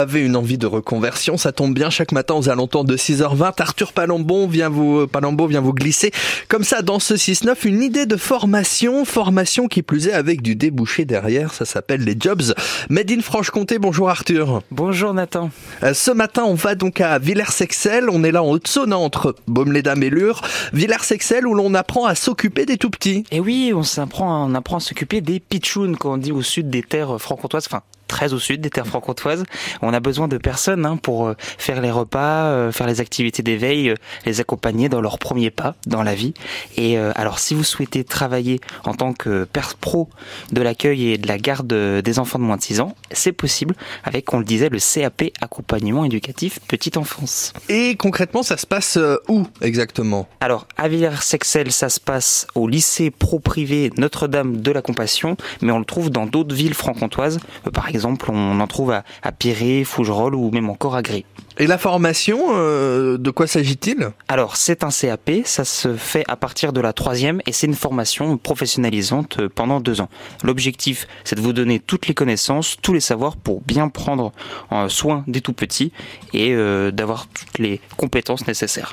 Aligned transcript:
avez 0.00 0.20
une 0.20 0.36
envie 0.36 0.58
de 0.58 0.66
reconversion, 0.68 1.36
ça 1.36 1.50
tombe 1.50 1.74
bien 1.74 1.90
chaque 1.90 2.12
matin 2.12 2.34
aux 2.34 2.48
alentours 2.48 2.84
de 2.84 2.96
6h20. 2.96 3.60
Arthur 3.60 3.92
Palambon 3.92 4.46
vient 4.46 4.68
vous, 4.68 5.08
Palambon 5.08 5.46
vient 5.46 5.60
vous 5.60 5.72
glisser 5.72 6.12
comme 6.46 6.62
ça 6.62 6.82
dans 6.82 7.00
ce 7.00 7.14
6-9 7.14 7.66
une 7.66 7.82
idée 7.82 8.06
de 8.06 8.16
formation, 8.16 9.04
formation 9.04 9.66
qui 9.66 9.82
plus 9.82 10.06
est 10.06 10.12
avec 10.12 10.40
du 10.40 10.54
débouché 10.54 11.04
derrière. 11.04 11.52
Ça 11.52 11.64
s'appelle 11.64 12.02
les 12.02 12.14
Jobs 12.16 12.54
Made 12.88 13.10
in 13.10 13.20
Franche-Comté. 13.20 13.80
Bonjour 13.80 14.08
Arthur. 14.08 14.62
Bonjour 14.70 15.14
Nathan. 15.14 15.50
Euh, 15.82 15.94
ce 15.94 16.12
matin, 16.12 16.44
on 16.46 16.54
va 16.54 16.76
donc 16.76 17.00
à 17.00 17.18
Villers-Sexel. 17.18 18.08
On 18.08 18.22
est 18.22 18.30
là 18.30 18.44
en 18.44 18.50
Haute-Saône 18.50 18.92
entre 18.92 19.34
Baume-les-Dames 19.48 20.04
et 20.04 20.10
Lure. 20.10 20.42
Villers-Sexel 20.74 21.44
où 21.44 21.54
l'on 21.54 21.74
apprend 21.74 22.06
à 22.06 22.14
s'occuper 22.14 22.66
des 22.66 22.76
tout 22.76 22.90
petits. 22.90 23.24
Et 23.32 23.40
oui, 23.40 23.72
on 23.74 23.82
apprend, 24.00 24.48
on 24.48 24.54
apprend 24.54 24.76
à 24.76 24.80
s'occuper 24.80 25.22
des 25.22 25.40
pitchouns, 25.40 25.94
comme 25.94 26.12
on 26.12 26.18
dit 26.18 26.30
au 26.30 26.42
sud 26.42 26.70
des 26.70 26.84
terres 26.84 27.20
franc-comtoises. 27.20 27.66
Enfin, 27.66 27.82
très 28.08 28.32
au 28.32 28.38
sud 28.40 28.60
des 28.60 28.70
terres 28.70 28.86
franc-comtoises. 28.86 29.44
On 29.82 29.92
a 29.92 30.00
besoin 30.00 30.26
de 30.26 30.38
personnes 30.38 30.84
hein, 30.84 30.96
pour 30.96 31.28
euh, 31.28 31.34
faire 31.38 31.80
les 31.80 31.90
repas, 31.90 32.46
euh, 32.46 32.72
faire 32.72 32.86
les 32.86 33.00
activités 33.00 33.42
d'éveil, 33.42 33.90
euh, 33.90 33.94
les 34.26 34.40
accompagner 34.40 34.88
dans 34.88 35.00
leurs 35.00 35.18
premiers 35.18 35.50
pas 35.50 35.76
dans 35.86 36.02
la 36.02 36.14
vie. 36.14 36.34
Et 36.76 36.96
alors, 36.96 37.38
si 37.38 37.54
vous 37.54 37.64
souhaitez 37.64 38.02
travailler 38.02 38.60
en 38.84 38.94
tant 38.94 39.12
que 39.12 39.44
père 39.44 39.74
pro 39.76 40.08
de 40.52 40.62
l'accueil 40.62 41.12
et 41.12 41.18
de 41.18 41.28
la 41.28 41.36
garde 41.36 41.66
des 41.68 42.18
enfants 42.18 42.38
de 42.38 42.44
moins 42.44 42.56
de 42.56 42.62
6 42.62 42.80
ans, 42.80 42.96
c'est 43.10 43.32
possible 43.32 43.74
avec, 44.04 44.32
on 44.32 44.38
le 44.38 44.44
disait, 44.44 44.70
le 44.70 44.78
CAP 44.78 45.24
accompagnement 45.40 46.04
éducatif 46.04 46.60
petite 46.66 46.96
enfance. 46.96 47.52
Et 47.68 47.96
concrètement, 47.96 48.42
ça 48.42 48.56
se 48.56 48.66
passe 48.66 48.98
où 49.28 49.46
exactement? 49.60 50.26
Alors, 50.40 50.66
à 50.78 50.88
Villers-Sexel, 50.88 51.70
ça 51.72 51.90
se 51.90 52.00
passe 52.00 52.46
au 52.54 52.66
lycée 52.66 53.10
pro 53.10 53.38
privé 53.38 53.90
Notre-Dame 53.98 54.62
de 54.62 54.72
la 54.72 54.80
Compassion, 54.80 55.36
mais 55.60 55.72
on 55.72 55.78
le 55.78 55.84
trouve 55.84 56.10
dans 56.10 56.26
d'autres 56.26 56.54
villes 56.54 56.74
franc-comtoises, 56.74 57.38
par 57.72 57.88
exemple 57.88 57.97
exemple, 57.98 58.30
on 58.30 58.60
en 58.60 58.66
trouve 58.66 58.92
à, 58.92 59.04
à 59.22 59.32
Piré, 59.32 59.84
Fougerolles 59.84 60.34
ou 60.34 60.50
même 60.50 60.70
encore 60.70 60.94
à 60.94 61.02
Gré. 61.02 61.24
Et 61.60 61.66
la 61.66 61.76
formation, 61.76 62.38
euh, 62.50 63.18
de 63.18 63.30
quoi 63.32 63.48
s'agit-il? 63.48 64.10
Alors, 64.28 64.54
c'est 64.54 64.84
un 64.84 64.90
CAP, 64.90 65.42
ça 65.44 65.64
se 65.64 65.96
fait 65.96 66.22
à 66.28 66.36
partir 66.36 66.72
de 66.72 66.80
la 66.80 66.92
troisième 66.92 67.40
et 67.46 67.52
c'est 67.52 67.66
une 67.66 67.74
formation 67.74 68.36
professionnalisante 68.38 69.40
euh, 69.40 69.48
pendant 69.52 69.80
deux 69.80 70.00
ans. 70.00 70.08
L'objectif, 70.44 71.08
c'est 71.24 71.34
de 71.34 71.40
vous 71.40 71.52
donner 71.52 71.80
toutes 71.80 72.06
les 72.06 72.14
connaissances, 72.14 72.76
tous 72.80 72.92
les 72.92 73.00
savoirs 73.00 73.36
pour 73.36 73.60
bien 73.62 73.88
prendre 73.88 74.30
euh, 74.70 74.88
soin 74.88 75.24
des 75.26 75.40
tout 75.40 75.52
petits 75.52 75.90
et 76.32 76.54
d'avoir 76.92 77.26
toutes 77.26 77.58
les 77.58 77.80
compétences 77.96 78.46
nécessaires. 78.46 78.92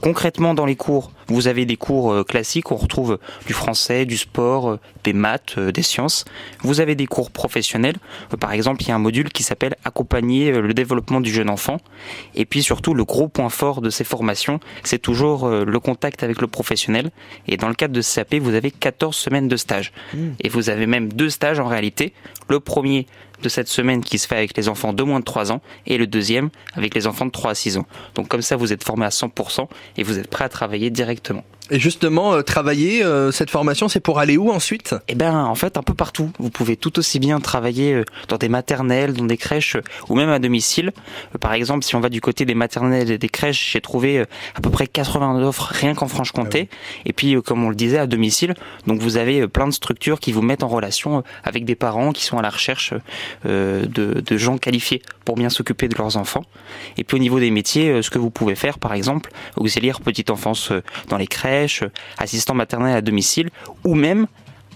concrètement, 0.00 0.54
dans 0.54 0.64
les 0.64 0.74
cours, 0.74 1.12
vous 1.28 1.46
avez 1.46 1.66
des 1.66 1.76
cours 1.76 2.24
classiques, 2.24 2.72
on 2.72 2.76
retrouve 2.76 3.18
du 3.46 3.52
français, 3.52 4.06
du 4.06 4.16
sport, 4.16 4.78
des 5.04 5.12
maths, 5.12 5.58
des 5.58 5.82
sciences. 5.82 6.24
Vous 6.62 6.80
avez 6.80 6.94
des 6.94 7.06
cours 7.06 7.30
professionnels. 7.30 7.96
par 8.40 8.52
exemple, 8.52 8.82
il 8.82 8.88
y 8.88 8.90
a 8.90 8.94
un 8.94 8.98
module 8.98 9.28
qui 9.28 9.42
s'appelle 9.42 9.76
Accompagner 9.84 10.50
le 10.52 10.72
développement 10.72 11.20
du 11.20 11.30
jeune 11.30 11.50
enfant 11.50 11.78
et 12.34 12.44
puis 12.44 12.62
surtout, 12.62 12.94
le 12.94 13.04
gros 13.04 13.28
point 13.28 13.48
fort 13.48 13.80
de 13.80 13.90
ces 13.90 14.04
formations, 14.04 14.60
c'est 14.84 14.98
toujours 14.98 15.46
euh, 15.46 15.64
le 15.64 15.80
contact 15.80 16.22
avec 16.22 16.40
le 16.40 16.46
professionnel. 16.46 17.10
Et 17.48 17.56
dans 17.56 17.68
le 17.68 17.74
cadre 17.74 17.94
de 17.94 18.02
CAP, 18.02 18.34
vous 18.34 18.54
avez 18.54 18.70
14 18.70 19.14
semaines 19.14 19.48
de 19.48 19.56
stage. 19.56 19.92
Mmh. 20.14 20.28
Et 20.40 20.48
vous 20.48 20.70
avez 20.70 20.86
même 20.86 21.12
deux 21.12 21.30
stages 21.30 21.60
en 21.60 21.66
réalité. 21.66 22.12
Le 22.48 22.60
premier 22.60 23.06
de 23.42 23.48
cette 23.48 23.68
semaine 23.68 24.02
qui 24.02 24.18
se 24.18 24.26
fait 24.26 24.36
avec 24.36 24.56
les 24.56 24.68
enfants 24.68 24.92
de 24.92 25.02
moins 25.02 25.20
de 25.20 25.24
3 25.24 25.52
ans 25.52 25.60
et 25.86 25.98
le 25.98 26.06
deuxième 26.06 26.50
avec 26.74 26.94
les 26.94 27.06
enfants 27.06 27.26
de 27.26 27.30
3 27.30 27.50
à 27.50 27.54
6 27.54 27.78
ans. 27.78 27.86
Donc 28.14 28.28
comme 28.28 28.42
ça, 28.42 28.56
vous 28.56 28.72
êtes 28.72 28.84
formé 28.84 29.04
à 29.04 29.10
100% 29.10 29.68
et 29.96 30.02
vous 30.02 30.18
êtes 30.18 30.28
prêt 30.28 30.44
à 30.44 30.48
travailler 30.48 30.90
directement. 30.90 31.44
Et 31.72 31.80
justement, 31.80 32.34
euh, 32.34 32.42
travailler 32.42 33.02
euh, 33.02 33.32
cette 33.32 33.48
formation, 33.48 33.88
c'est 33.88 33.98
pour 33.98 34.18
aller 34.18 34.36
où 34.36 34.50
ensuite? 34.50 34.94
Eh 35.08 35.14
ben, 35.14 35.34
en 35.34 35.54
fait, 35.54 35.78
un 35.78 35.82
peu 35.82 35.94
partout. 35.94 36.30
Vous 36.38 36.50
pouvez 36.50 36.76
tout 36.76 36.98
aussi 36.98 37.18
bien 37.18 37.40
travailler 37.40 37.94
euh, 37.94 38.04
dans 38.28 38.36
des 38.36 38.50
maternelles, 38.50 39.14
dans 39.14 39.24
des 39.24 39.38
crèches 39.38 39.78
ou 40.10 40.14
même 40.14 40.28
à 40.28 40.38
domicile. 40.38 40.92
par 41.40 41.54
exemple, 41.54 41.82
si 41.82 41.96
on 41.96 42.00
va 42.00 42.10
du 42.10 42.20
côté 42.20 42.44
des 42.44 42.54
maternelles 42.54 43.10
et 43.10 43.16
des 43.16 43.28
crèches, 43.30 43.70
j'ai 43.72 43.80
trouvé 43.80 44.20
à 44.20 44.60
peu 44.62 44.68
près 44.68 44.86
80 44.86 45.42
offres 45.42 45.72
rien 45.72 45.94
qu'en 45.94 46.08
Franche-Comté. 46.08 46.68
Ah 46.70 46.76
et 47.06 47.14
puis, 47.14 47.40
comme 47.40 47.64
on 47.64 47.70
le 47.70 47.74
disait, 47.74 47.96
à 47.96 48.06
domicile. 48.06 48.52
Donc, 48.86 49.00
vous 49.00 49.16
avez 49.16 49.48
plein 49.48 49.66
de 49.66 49.72
structures 49.72 50.20
qui 50.20 50.30
vous 50.30 50.42
mettent 50.42 50.64
en 50.64 50.68
relation 50.68 51.24
avec 51.42 51.64
des 51.64 51.74
parents 51.74 52.12
qui 52.12 52.22
sont 52.22 52.36
à 52.36 52.42
la 52.42 52.50
recherche 52.50 52.92
de, 53.44 53.86
de 53.86 54.36
gens 54.36 54.58
qualifiés 54.58 55.00
pour 55.24 55.36
bien 55.36 55.48
s'occuper 55.48 55.88
de 55.88 55.96
leurs 55.96 56.18
enfants. 56.18 56.44
Et 56.98 57.04
puis, 57.04 57.16
au 57.16 57.20
niveau 57.20 57.40
des 57.40 57.50
métiers, 57.50 58.02
ce 58.02 58.10
que 58.10 58.18
vous 58.18 58.30
pouvez 58.30 58.56
faire, 58.56 58.78
par 58.78 58.92
exemple, 58.92 59.30
auxiliaire 59.56 60.02
petite 60.02 60.28
enfance 60.28 60.70
dans 61.08 61.16
les 61.16 61.26
crèches 61.26 61.61
assistant 62.18 62.54
maternel 62.54 62.96
à 62.96 63.00
domicile, 63.00 63.50
ou 63.84 63.94
même 63.94 64.26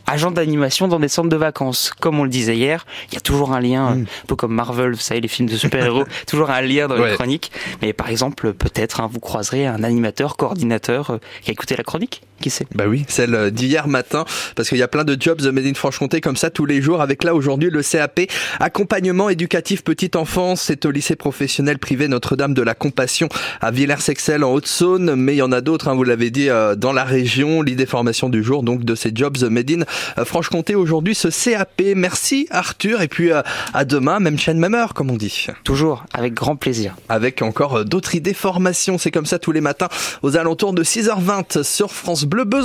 agent 0.07 0.31
d'animation 0.31 0.89
dans 0.89 1.01
des 1.01 1.09
centres 1.09 1.29
de 1.29 1.37
vacances. 1.37 1.93
Comme 2.01 2.19
on 2.19 2.25
le 2.25 2.31
disait 2.31 2.57
hier, 2.57 2.87
il 3.11 3.15
y 3.15 3.17
a 3.17 3.21
toujours 3.21 3.53
un 3.53 3.61
lien, 3.61 3.91
mm. 3.91 4.03
un 4.03 4.27
peu 4.27 4.37
comme 4.37 4.55
Marvel, 4.55 4.93
vous 4.93 5.01
savez, 5.01 5.21
les 5.21 5.29
films 5.29 5.49
de 5.49 5.57
super-héros, 5.57 6.05
toujours 6.27 6.51
un 6.51 6.61
lien 6.61 6.89
dans 6.89 6.97
les 6.97 7.15
chroniques. 7.15 7.53
Mais 7.83 7.93
par 7.93 8.09
exemple, 8.09 8.53
peut-être, 8.53 9.01
hein, 9.01 9.09
vous 9.13 9.21
croiserez 9.21 9.67
un 9.67 9.83
animateur, 9.83 10.37
coordinateur 10.37 11.11
euh, 11.11 11.19
qui 11.43 11.51
a 11.51 11.53
écouté 11.53 11.77
la 11.77 11.85
chronique, 11.85 12.23
qui 12.41 12.51
sait? 12.51 12.67
Bah 12.75 12.85
oui, 12.87 13.05
celle 13.09 13.35
euh, 13.35 13.51
d'hier 13.51 13.89
matin, 13.89 14.25
parce 14.55 14.69
qu'il 14.69 14.79
y 14.79 14.83
a 14.83 14.89
plein 14.89 15.05
de 15.05 15.17
jobs 15.19 15.41
de 15.41 15.51
Made 15.51 15.67
in 15.67 15.75
Franche-Comté 15.75 16.21
comme 16.21 16.37
ça 16.37 16.51
tous 16.51 16.67
les 16.67 16.81
jours, 16.83 17.01
avec 17.01 17.25
là 17.25 17.35
aujourd'hui 17.35 17.71
le 17.71 17.83
CAP, 17.83 18.21
accompagnement 18.61 19.29
éducatif 19.29 19.83
petite 19.83 20.17
enfance, 20.17 20.63
c'est 20.63 20.85
au 20.87 20.91
lycée 20.91 21.17
professionnel 21.17 21.79
privé 21.79 22.09
Notre-Dame 22.09 22.55
de 22.55 22.63
la 22.63 22.75
Compassion 22.75 23.29
à 23.61 23.71
Villers-Sexel 23.71 24.45
en 24.45 24.53
Haute-Saône, 24.53 25.15
mais 25.15 25.35
il 25.35 25.39
y 25.39 25.43
en 25.43 25.53
a 25.53 25.61
d'autres, 25.61 25.89
hein, 25.89 25.95
vous 25.95 26.05
l'avez 26.05 26.31
dit, 26.31 26.49
euh, 26.49 26.75
dans 26.75 26.93
la 26.93 27.05
région, 27.05 27.63
l'idée 27.63 27.87
formation 27.87 28.29
du 28.29 28.43
jour, 28.43 28.63
donc 28.63 28.85
de 28.85 28.95
ces 28.95 29.13
jobs 29.15 29.39
Made 29.43 29.71
in 29.71 29.83
Franche-Comté 30.25 30.75
aujourd'hui 30.75 31.15
ce 31.15 31.29
CAP. 31.29 31.83
Merci 31.95 32.47
Arthur 32.51 33.03
et 33.03 33.09
puis 33.09 33.33
euh, 33.33 33.43
à 33.75 33.85
demain, 33.85 34.21
même 34.21 34.39
chaîne, 34.39 34.59
même 34.59 34.75
heure 34.75 34.95
comme 34.95 35.11
on 35.11 35.17
dit. 35.17 35.47
Toujours 35.65 36.05
avec 36.13 36.35
grand 36.35 36.57
plaisir. 36.57 36.97
Avec 37.09 37.43
encore 37.43 37.79
euh, 37.79 37.85
d'autres 37.85 38.15
idées 38.15 38.35
formation, 38.35 38.99
c'est 38.99 39.11
comme 39.11 39.27
ça 39.27 39.39
tous 39.39 39.53
les 39.53 39.61
matins 39.61 39.89
aux 40.23 40.37
alentours 40.37 40.73
de 40.73 40.83
6h20 40.83 41.63
sur 41.63 41.93
France 41.93 42.25
Bleu 42.25 42.45
Besançon. 42.45 42.65